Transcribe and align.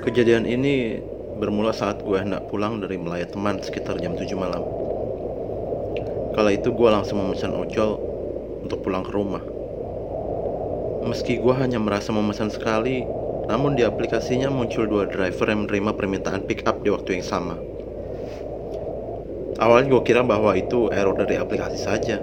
Kejadian 0.00 0.48
ini 0.48 0.96
bermula 1.36 1.76
saat 1.76 2.00
gue 2.00 2.16
hendak 2.16 2.48
pulang 2.48 2.80
dari 2.80 2.96
melayat 2.96 3.36
teman 3.36 3.60
sekitar 3.60 4.00
jam 4.00 4.16
7 4.16 4.32
malam. 4.32 4.64
Kala 6.32 6.56
itu 6.56 6.72
gue 6.72 6.88
langsung 6.88 7.20
memesan 7.20 7.52
ojol 7.52 8.00
untuk 8.64 8.80
pulang 8.80 9.04
ke 9.04 9.12
rumah. 9.12 9.44
Meski 11.04 11.36
gue 11.36 11.52
hanya 11.52 11.76
merasa 11.76 12.16
memesan 12.16 12.48
sekali, 12.48 13.04
namun 13.44 13.76
di 13.76 13.84
aplikasinya 13.84 14.48
muncul 14.48 14.88
dua 14.88 15.04
driver 15.04 15.52
yang 15.52 15.68
menerima 15.68 15.92
permintaan 15.92 16.48
pick 16.48 16.64
up 16.64 16.80
di 16.80 16.88
waktu 16.88 17.20
yang 17.20 17.26
sama. 17.28 17.60
Awalnya 19.60 20.00
gue 20.00 20.02
kira 20.08 20.24
bahwa 20.24 20.56
itu 20.56 20.88
error 20.96 21.12
dari 21.12 21.36
aplikasi 21.36 21.76
saja, 21.76 22.16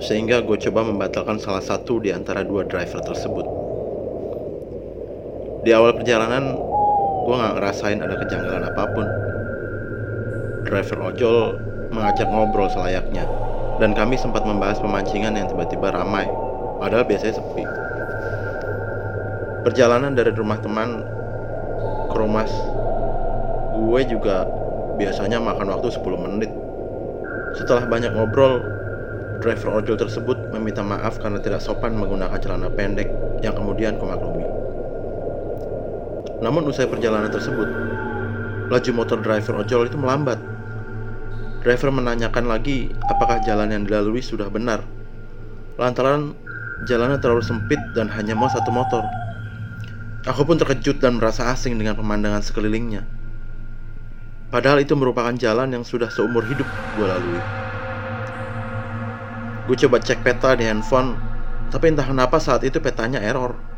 sehingga 0.00 0.40
gue 0.40 0.56
coba 0.56 0.88
membatalkan 0.88 1.36
salah 1.36 1.60
satu 1.60 2.00
di 2.00 2.16
antara 2.16 2.40
dua 2.48 2.64
driver 2.64 3.04
tersebut. 3.04 3.55
Di 5.66 5.74
awal 5.74 5.98
perjalanan, 5.98 6.54
gue 7.26 7.34
gak 7.34 7.58
ngerasain 7.58 7.98
ada 7.98 8.14
kejanggalan 8.22 8.70
apa 8.70 8.86
pun. 8.86 9.06
Driver 10.62 11.10
ojol 11.10 11.58
mengajak 11.90 12.30
ngobrol 12.30 12.70
selayaknya, 12.70 13.26
dan 13.82 13.90
kami 13.90 14.14
sempat 14.14 14.46
membahas 14.46 14.78
pemancingan 14.78 15.34
yang 15.34 15.50
tiba-tiba 15.50 15.90
ramai, 15.90 16.30
padahal 16.78 17.02
biasanya 17.02 17.42
sepi. 17.42 17.66
Perjalanan 19.66 20.14
dari 20.14 20.30
rumah 20.38 20.62
teman 20.62 21.02
ke 22.06 22.16
rumah 22.16 22.46
gue 23.74 24.00
juga 24.06 24.46
biasanya 25.02 25.42
makan 25.42 25.66
waktu 25.74 25.90
10 25.90 26.26
menit. 26.30 26.54
Setelah 27.58 27.90
banyak 27.90 28.14
ngobrol, 28.14 28.62
driver 29.42 29.82
ojol 29.82 29.98
tersebut 29.98 30.46
meminta 30.54 30.86
maaf 30.86 31.18
karena 31.18 31.42
tidak 31.42 31.58
sopan 31.58 31.98
menggunakan 31.98 32.38
celana 32.38 32.70
pendek 32.70 33.10
yang 33.42 33.58
kemudian 33.58 33.98
kumaklumi. 33.98 34.45
Namun 36.44 36.68
usai 36.68 36.84
perjalanan 36.84 37.32
tersebut, 37.32 37.68
laju 38.68 38.90
motor 38.92 39.18
driver 39.24 39.64
ojol 39.64 39.88
itu 39.88 39.96
melambat. 39.96 40.36
Driver 41.64 41.90
menanyakan 41.90 42.44
lagi 42.44 42.92
apakah 43.08 43.40
jalan 43.42 43.72
yang 43.72 43.82
dilalui 43.88 44.20
sudah 44.20 44.52
benar. 44.52 44.84
Lantaran 45.80 46.36
jalannya 46.84 47.16
terlalu 47.24 47.40
sempit 47.40 47.80
dan 47.96 48.12
hanya 48.12 48.36
mau 48.36 48.52
satu 48.52 48.68
motor. 48.68 49.02
Aku 50.28 50.44
pun 50.44 50.60
terkejut 50.60 51.00
dan 51.00 51.16
merasa 51.16 51.48
asing 51.48 51.78
dengan 51.80 51.96
pemandangan 51.96 52.44
sekelilingnya. 52.44 53.06
Padahal 54.52 54.84
itu 54.84 54.92
merupakan 54.94 55.32
jalan 55.34 55.72
yang 55.72 55.84
sudah 55.86 56.10
seumur 56.12 56.44
hidup 56.46 56.66
gue 56.66 57.06
lalui. 57.06 57.42
Gue 59.66 59.76
coba 59.86 59.98
cek 59.98 60.22
peta 60.22 60.54
di 60.54 60.62
handphone, 60.68 61.18
tapi 61.72 61.90
entah 61.90 62.06
kenapa 62.06 62.38
saat 62.38 62.62
itu 62.62 62.78
petanya 62.78 63.18
error. 63.18 63.75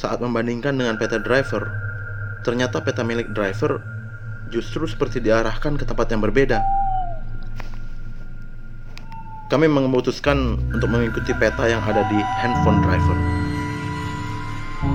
Saat 0.00 0.24
membandingkan 0.24 0.80
dengan 0.80 0.96
peta 0.96 1.20
driver, 1.20 1.68
ternyata 2.40 2.80
peta 2.80 3.04
milik 3.04 3.36
driver 3.36 3.84
justru 4.48 4.88
seperti 4.88 5.20
diarahkan 5.20 5.76
ke 5.76 5.84
tempat 5.84 6.08
yang 6.08 6.24
berbeda. 6.24 6.64
Kami 9.52 9.68
memutuskan 9.68 10.56
untuk 10.72 10.88
mengikuti 10.88 11.36
peta 11.36 11.68
yang 11.68 11.84
ada 11.84 12.08
di 12.08 12.16
handphone 12.16 12.80
driver. 12.80 13.12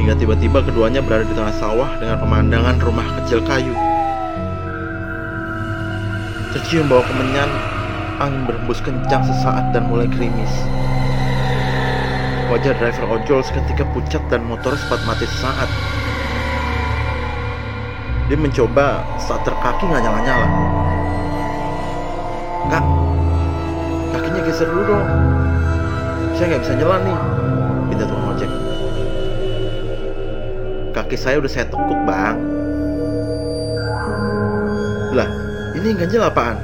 Hingga 0.00 0.16
tiba-tiba 0.16 0.64
keduanya 0.64 1.04
berada 1.04 1.28
di 1.28 1.34
tengah 1.36 1.52
sawah 1.60 2.00
dengan 2.00 2.16
pemandangan 2.16 2.80
rumah 2.80 3.04
kecil 3.20 3.44
kayu. 3.44 3.76
Tercium 6.56 6.88
bau 6.88 7.04
kemenyan, 7.04 7.52
angin 8.16 8.48
berhembus 8.48 8.80
kencang 8.80 9.28
sesaat 9.28 9.76
dan 9.76 9.92
mulai 9.92 10.08
gerimis. 10.08 10.48
Wajah 12.46 12.78
driver 12.78 13.06
ojol 13.10 13.42
seketika 13.42 13.82
pucat 13.90 14.22
dan 14.30 14.46
motor 14.46 14.78
sempat 14.78 15.02
mati 15.02 15.26
sesaat. 15.26 15.66
Dia 18.30 18.38
mencoba 18.38 19.02
starter 19.18 19.50
kaki 19.50 19.82
nggak 19.82 20.02
nyala-nyala. 20.06 20.48
Kak, 22.70 22.84
kakinya 24.14 24.40
geser 24.46 24.70
dulu 24.70 24.82
dong. 24.94 25.06
Saya 26.38 26.46
nggak 26.54 26.62
bisa 26.62 26.74
jalan 26.78 27.00
nih. 27.02 27.18
Minta 27.90 28.04
tukang 28.06 28.30
ojek. 28.30 28.50
Kaki 30.94 31.16
saya 31.18 31.42
udah 31.42 31.50
saya 31.50 31.66
tekuk 31.66 32.00
bang. 32.06 32.38
Lah, 35.18 35.28
ini 35.74 35.98
ganjil 35.98 36.22
apaan? 36.22 36.62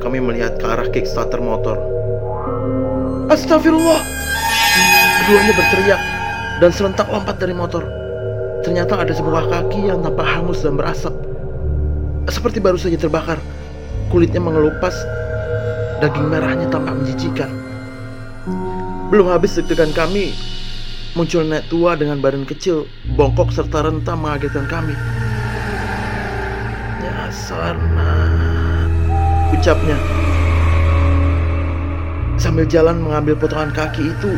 Kami 0.00 0.24
melihat 0.24 0.56
ke 0.56 0.64
arah 0.64 0.88
kickstarter 0.88 1.44
motor. 1.44 1.89
Astagfirullah. 3.30 4.02
Keduanya 5.22 5.54
berteriak 5.54 6.02
dan 6.58 6.70
serentak 6.74 7.06
lompat 7.06 7.38
dari 7.38 7.54
motor. 7.54 7.86
Ternyata 8.66 8.98
ada 8.98 9.14
sebuah 9.14 9.46
kaki 9.46 9.86
yang 9.86 10.02
tampak 10.02 10.26
hangus 10.26 10.66
dan 10.66 10.74
berasap. 10.74 11.14
Seperti 12.26 12.58
baru 12.58 12.74
saja 12.74 12.98
terbakar. 12.98 13.38
Kulitnya 14.10 14.42
mengelupas, 14.42 15.06
daging 16.02 16.26
merahnya 16.26 16.66
tampak 16.74 16.98
menjijikan. 16.98 17.54
Belum 19.14 19.30
habis 19.30 19.54
deg-degan 19.54 19.94
kami, 19.94 20.34
muncul 21.14 21.46
nenek 21.46 21.70
tua 21.70 21.94
dengan 21.94 22.18
badan 22.18 22.42
kecil, 22.42 22.90
bongkok 23.14 23.54
serta 23.54 23.86
rentah 23.86 24.18
mengagetkan 24.18 24.66
kami. 24.66 24.98
Ya 26.98 27.30
sarna, 27.30 28.26
ucapnya 29.54 29.98
sambil 32.40 32.64
jalan 32.64 33.04
mengambil 33.04 33.36
potongan 33.36 33.68
kaki 33.76 34.08
itu 34.08 34.32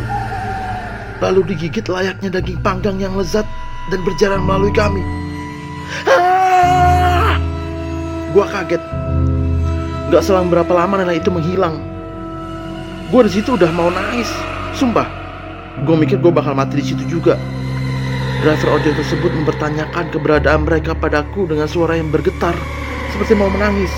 lalu 1.23 1.55
digigit 1.55 1.87
layaknya 1.87 2.35
daging 2.35 2.59
panggang 2.67 2.99
yang 2.99 3.15
lezat 3.15 3.47
dan 3.95 4.03
berjalan 4.03 4.43
melalui 4.43 4.75
kami. 4.75 5.03
Ah! 6.11 7.39
Gua 8.35 8.47
kaget. 8.51 8.83
Gak 10.11 10.23
selang 10.27 10.51
berapa 10.51 10.69
lama 10.75 10.99
nenek 10.99 11.23
itu 11.23 11.31
menghilang. 11.31 11.79
Gue 13.09 13.23
di 13.29 13.33
situ 13.39 13.55
udah 13.55 13.71
mau 13.71 13.89
nangis, 13.89 14.29
sumpah. 14.75 15.07
Gue 15.87 15.97
mikir 15.97 16.21
gue 16.21 16.33
bakal 16.33 16.53
mati 16.57 16.81
di 16.81 16.85
situ 16.85 17.05
juga. 17.07 17.39
Driver 18.43 18.77
ojol 18.77 18.93
tersebut 18.99 19.31
mempertanyakan 19.31 20.11
keberadaan 20.11 20.67
mereka 20.67 20.93
padaku 20.97 21.47
dengan 21.47 21.71
suara 21.71 21.95
yang 21.95 22.11
bergetar, 22.11 22.57
seperti 23.15 23.39
mau 23.39 23.49
menangis. 23.53 23.93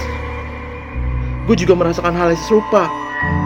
Gue 1.49 1.57
juga 1.57 1.79
merasakan 1.79 2.15
hal 2.15 2.35
yang 2.35 2.43
serupa, 2.43 2.91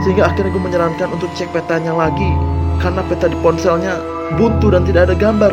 sehingga 0.02 0.30
akhirnya 0.30 0.54
gue 0.54 0.62
menyarankan 0.62 1.08
untuk 1.12 1.28
cek 1.34 1.50
petanya 1.50 1.92
lagi 1.92 2.30
karena 2.78 3.02
peta 3.06 3.26
di 3.26 3.36
ponselnya 3.42 3.98
buntu 4.38 4.70
dan 4.72 4.86
tidak 4.86 5.10
ada 5.10 5.16
gambar. 5.19 5.52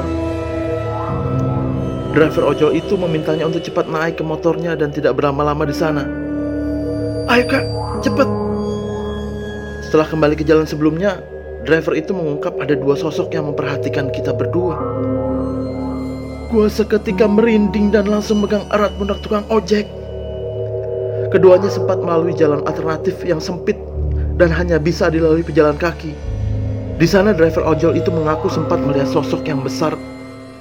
Driver 2.15 2.43
ojol 2.47 2.71
itu 2.79 2.95
memintanya 2.95 3.43
untuk 3.43 3.59
cepat 3.59 3.91
naik 3.91 4.19
ke 4.19 4.23
motornya 4.23 4.71
dan 4.79 4.87
tidak 4.87 5.19
berlama-lama 5.19 5.67
di 5.67 5.75
sana. 5.75 6.07
Ayo 7.27 7.43
kak, 7.43 7.65
cepat. 7.99 8.27
Setelah 9.83 10.07
kembali 10.07 10.39
ke 10.39 10.47
jalan 10.47 10.63
sebelumnya, 10.63 11.19
driver 11.67 11.91
itu 11.91 12.15
mengungkap 12.15 12.55
ada 12.61 12.71
dua 12.77 12.95
sosok 12.95 13.35
yang 13.35 13.51
memperhatikan 13.51 14.07
kita 14.15 14.31
berdua. 14.31 14.79
Gua 16.53 16.71
seketika 16.71 17.27
merinding 17.27 17.91
dan 17.91 18.07
langsung 18.07 18.39
megang 18.39 18.63
erat 18.71 18.95
pundak 18.95 19.19
tukang 19.19 19.43
ojek. 19.51 19.83
Keduanya 21.35 21.67
sempat 21.67 21.99
melalui 21.99 22.31
jalan 22.31 22.63
alternatif 22.63 23.19
yang 23.27 23.43
sempit 23.43 23.75
dan 24.35 24.51
hanya 24.51 24.75
bisa 24.79 25.07
dilalui 25.07 25.43
pejalan 25.43 25.79
kaki. 25.79 26.11
Di 26.95 27.07
sana 27.07 27.35
driver 27.35 27.63
ojol 27.67 27.99
itu 27.99 28.07
mengaku 28.07 28.47
sempat 28.47 28.79
melihat 28.79 29.11
sosok 29.11 29.43
yang 29.47 29.59
besar 29.59 29.95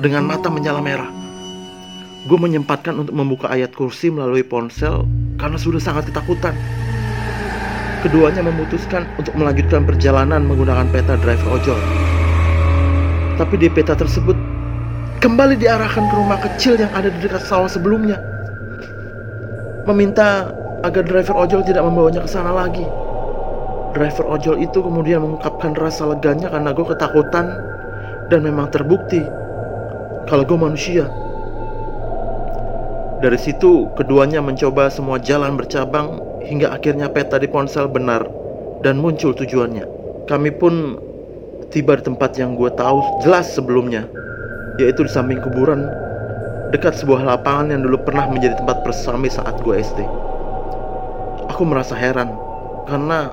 dengan 0.03 0.27
mata 0.27 0.51
menyala 0.51 0.83
merah. 0.83 1.11
Gue 2.27 2.39
menyempatkan 2.41 2.97
untuk 2.97 3.15
membuka 3.15 3.53
ayat 3.53 3.71
kursi 3.77 4.11
melalui 4.11 4.43
ponsel 4.43 5.07
karena 5.39 5.59
sudah 5.61 5.79
sangat 5.79 6.11
ketakutan. 6.11 6.57
Keduanya 8.03 8.45
memutuskan 8.45 9.07
untuk 9.17 9.33
melanjutkan 9.37 9.85
perjalanan 9.87 10.45
menggunakan 10.45 10.89
peta 10.91 11.15
driver 11.21 11.55
ojol. 11.55 11.79
Tapi 13.35 13.55
di 13.59 13.69
peta 13.71 13.95
tersebut 13.95 14.37
kembali 15.21 15.59
diarahkan 15.59 16.05
ke 16.11 16.15
rumah 16.15 16.39
kecil 16.39 16.79
yang 16.79 16.93
ada 16.95 17.11
di 17.11 17.19
dekat 17.23 17.43
sawah 17.45 17.69
sebelumnya. 17.69 18.19
Meminta 19.85 20.53
agar 20.85 21.05
driver 21.05 21.37
ojol 21.37 21.61
tidak 21.65 21.85
membawanya 21.85 22.25
ke 22.25 22.31
sana 22.31 22.53
lagi. 22.53 23.04
Driver 23.95 24.27
ojol 24.27 24.59
itu 24.59 24.83
kemudian 24.83 25.23
mengungkapkan 25.23 25.79
rasa 25.79 26.11
leganya 26.11 26.51
karena 26.51 26.75
gue 26.75 26.83
ketakutan 26.83 27.47
dan 28.27 28.43
memang 28.43 28.67
terbukti 28.75 29.23
kalau 30.27 30.43
gue 30.43 30.59
manusia. 30.59 31.07
Dari 33.23 33.39
situ, 33.41 33.89
keduanya 33.97 34.43
mencoba 34.45 34.93
semua 34.93 35.17
jalan 35.17 35.57
bercabang 35.57 36.21
hingga 36.45 36.75
akhirnya 36.75 37.09
peta 37.09 37.41
di 37.41 37.49
ponsel 37.49 37.89
benar 37.89 38.27
dan 38.85 39.01
muncul 39.01 39.33
tujuannya. 39.33 39.87
Kami 40.29 40.51
pun 40.59 40.99
tiba 41.73 41.97
di 41.97 42.05
tempat 42.05 42.37
yang 42.37 42.59
gue 42.59 42.69
tahu 42.75 43.25
jelas 43.25 43.49
sebelumnya, 43.55 44.05
yaitu 44.77 45.07
di 45.07 45.11
samping 45.13 45.41
kuburan 45.41 45.89
dekat 46.75 46.99
sebuah 46.99 47.23
lapangan 47.23 47.71
yang 47.71 47.81
dulu 47.87 48.03
pernah 48.03 48.27
menjadi 48.27 48.59
tempat 48.59 48.83
persami 48.83 49.31
saat 49.31 49.57
gue 49.63 49.79
SD. 49.79 50.03
Aku 51.49 51.63
merasa 51.63 51.95
heran 51.95 52.35
karena 52.91 53.31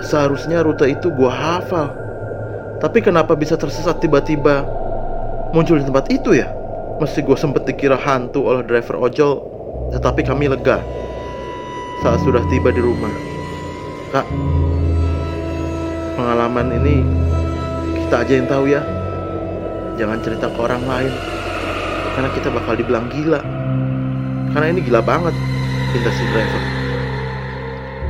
seharusnya 0.00 0.64
rute 0.64 0.88
itu 0.88 1.12
gue 1.12 1.28
hafal. 1.28 1.92
Tapi 2.80 2.98
kenapa 3.04 3.36
bisa 3.36 3.54
tersesat 3.54 4.00
tiba-tiba 4.00 4.64
muncul 5.52 5.78
di 5.78 5.84
tempat 5.84 6.08
itu 6.08 6.34
ya? 6.34 6.48
Meski 6.98 7.22
gue 7.22 7.36
sempet 7.36 7.66
dikira 7.66 7.98
hantu 7.98 8.46
oleh 8.46 8.62
driver 8.64 8.98
ojol, 8.98 9.42
tetapi 9.94 10.22
kami 10.22 10.48
lega 10.50 10.82
saat 12.02 12.18
sudah 12.26 12.42
tiba 12.50 12.74
di 12.74 12.82
rumah. 12.82 13.10
Kak, 14.10 14.26
pengalaman 16.18 16.74
ini 16.82 17.06
kita 18.02 18.26
aja 18.26 18.32
yang 18.34 18.48
tahu 18.50 18.64
ya. 18.66 18.82
Jangan 19.96 20.18
cerita 20.24 20.50
ke 20.50 20.58
orang 20.58 20.82
lain, 20.88 21.12
karena 22.18 22.30
kita 22.34 22.48
bakal 22.50 22.74
dibilang 22.74 23.06
gila. 23.12 23.40
Karena 24.52 24.66
ini 24.68 24.80
gila 24.82 25.00
banget, 25.00 25.34
pinta 25.94 26.10
si 26.10 26.24
driver. 26.34 26.81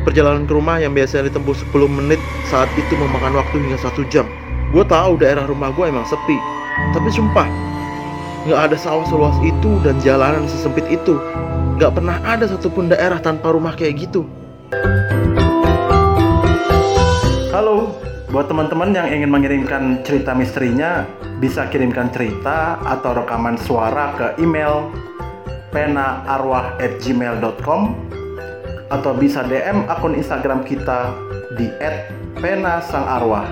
Perjalanan 0.02 0.50
ke 0.50 0.58
rumah 0.58 0.82
yang 0.82 0.98
biasanya 0.98 1.30
ditempuh 1.30 1.54
10 1.54 1.70
menit 1.86 2.18
saat 2.50 2.66
itu 2.74 2.98
memakan 2.98 3.38
waktu 3.38 3.62
hingga 3.62 3.78
satu 3.78 4.02
jam. 4.10 4.26
Gue 4.74 4.82
tahu 4.82 5.14
daerah 5.14 5.46
rumah 5.46 5.70
gue 5.70 5.86
emang 5.86 6.02
sepi, 6.02 6.34
tapi 6.90 7.06
sumpah 7.14 7.46
nggak 8.42 8.58
ada 8.58 8.74
sawah 8.74 9.06
seluas 9.06 9.38
itu 9.46 9.78
dan 9.86 10.02
jalanan 10.02 10.50
sesempit 10.50 10.82
itu. 10.90 11.22
Nggak 11.78 11.94
pernah 11.94 12.18
ada 12.26 12.50
satupun 12.50 12.90
daerah 12.90 13.22
tanpa 13.22 13.54
rumah 13.54 13.78
kayak 13.78 14.10
gitu. 14.10 14.26
Halo, 17.54 17.94
buat 18.34 18.50
teman-teman 18.50 18.90
yang 18.90 19.06
ingin 19.06 19.30
mengirimkan 19.30 20.02
cerita 20.02 20.34
misterinya, 20.34 21.06
bisa 21.38 21.70
kirimkan 21.70 22.10
cerita 22.10 22.82
atau 22.82 23.22
rekaman 23.22 23.54
suara 23.54 24.18
ke 24.18 24.34
email 24.42 24.90
penaarwah@gmail.com 25.70 27.82
atau 28.92 29.16
bisa 29.16 29.40
DM 29.40 29.88
akun 29.88 30.12
Instagram 30.12 30.68
kita 30.68 31.16
di 31.56 31.72
@penasangarwah. 32.36 33.48